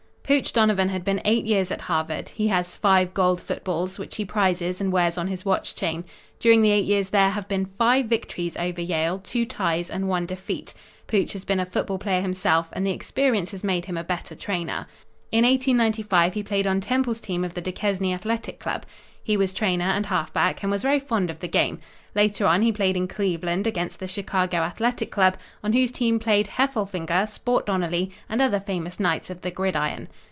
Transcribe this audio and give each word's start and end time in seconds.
Pooch 0.23 0.53
Donovan 0.53 0.87
has 0.87 1.01
been 1.03 1.19
eight 1.25 1.43
years 1.45 1.71
at 1.73 1.81
Harvard. 1.81 2.29
He 2.29 2.47
has 2.47 2.73
five 2.73 3.13
gold 3.13 3.41
footballs, 3.41 3.99
which 3.99 4.15
he 4.15 4.23
prizes 4.23 4.79
and 4.79 4.89
wears 4.89 5.17
on 5.17 5.27
his 5.27 5.43
watch 5.43 5.75
chain. 5.75 6.05
During 6.39 6.61
the 6.61 6.71
eight 6.71 6.85
years 6.85 7.09
there 7.09 7.31
have 7.31 7.49
been 7.49 7.65
five 7.65 8.05
victories 8.05 8.55
over 8.55 8.79
Yale, 8.79 9.19
two 9.19 9.45
ties 9.45 9.89
and 9.89 10.07
one 10.07 10.25
defeat. 10.25 10.73
Pooch 11.05 11.33
has 11.33 11.43
been 11.43 11.59
a 11.59 11.65
football 11.65 11.97
player 11.97 12.21
himself 12.21 12.69
and 12.71 12.87
the 12.87 12.91
experience 12.91 13.51
has 13.51 13.61
made 13.61 13.83
him 13.83 13.97
a 13.97 14.05
better 14.05 14.33
trainer. 14.33 14.87
In 15.33 15.43
1895 15.43 16.33
he 16.33 16.43
played 16.43 16.65
on 16.67 16.79
Temple's 16.79 17.19
team 17.19 17.43
of 17.43 17.53
the 17.53 17.59
Duquesne 17.61 18.13
Athletic 18.13 18.57
Club. 18.57 18.85
He 19.23 19.35
was 19.37 19.53
trainer 19.53 19.85
and 19.85 20.05
halfback, 20.07 20.63
and 20.63 20.71
was 20.71 20.81
very 20.81 20.99
fond 20.99 21.29
of 21.29 21.39
the 21.39 21.47
game. 21.49 21.79
Later 22.15 22.45
on 22.47 22.61
he 22.63 22.71
played 22.71 22.97
in 22.97 23.07
Cleveland 23.07 23.67
against 23.67 23.99
the 23.99 24.07
Chicago 24.07 24.57
Athletic 24.57 25.11
Club, 25.11 25.37
on 25.63 25.73
whose 25.73 25.91
team 25.91 26.17
played 26.19 26.47
Heffelfinger, 26.47 27.27
Sport 27.29 27.65
Donnelly, 27.67 28.11
and 28.27 28.41
other 28.41 28.59
famous 28.59 28.99
knights 28.99 29.29
of 29.29 29.41
the 29.41 29.51
gridiron. 29.51 30.07